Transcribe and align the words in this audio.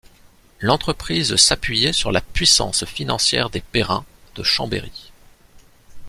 L'entreprise 0.61 1.35
s'appuyait 1.35 1.93
sur 1.93 2.11
la 2.11 2.21
puissance 2.21 2.85
financière 2.85 3.51
des 3.51 3.61
Perrin, 3.61 4.03
de 4.33 4.41
Chambéry. 4.41 5.11